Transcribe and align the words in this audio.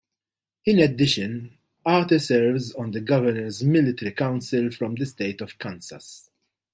In 0.65 0.79
addition, 0.79 1.59
Arter 1.85 2.17
serves 2.17 2.71
on 2.73 2.89
the 2.89 3.01
Governor's 3.01 3.63
Military 3.63 4.13
Council 4.13 4.71
for 4.71 4.89
the 4.95 5.05
state 5.05 5.41
of 5.41 5.59
Kansas. 5.59 6.27